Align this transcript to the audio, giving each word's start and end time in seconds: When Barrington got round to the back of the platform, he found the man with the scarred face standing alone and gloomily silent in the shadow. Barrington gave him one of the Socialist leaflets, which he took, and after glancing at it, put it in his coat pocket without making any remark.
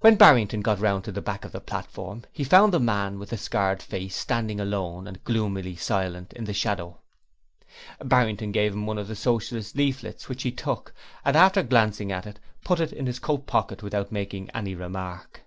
When 0.00 0.16
Barrington 0.16 0.60
got 0.60 0.80
round 0.80 1.04
to 1.04 1.12
the 1.12 1.22
back 1.22 1.44
of 1.44 1.52
the 1.52 1.60
platform, 1.60 2.24
he 2.32 2.42
found 2.42 2.72
the 2.74 2.80
man 2.80 3.20
with 3.20 3.30
the 3.30 3.36
scarred 3.36 3.80
face 3.80 4.16
standing 4.16 4.58
alone 4.58 5.06
and 5.06 5.22
gloomily 5.22 5.76
silent 5.76 6.32
in 6.32 6.46
the 6.46 6.52
shadow. 6.52 6.98
Barrington 8.00 8.50
gave 8.50 8.72
him 8.72 8.86
one 8.86 8.98
of 8.98 9.06
the 9.06 9.14
Socialist 9.14 9.76
leaflets, 9.76 10.28
which 10.28 10.42
he 10.42 10.50
took, 10.50 10.92
and 11.24 11.36
after 11.36 11.62
glancing 11.62 12.10
at 12.10 12.26
it, 12.26 12.40
put 12.64 12.80
it 12.80 12.92
in 12.92 13.06
his 13.06 13.20
coat 13.20 13.46
pocket 13.46 13.84
without 13.84 14.10
making 14.10 14.50
any 14.50 14.74
remark. 14.74 15.42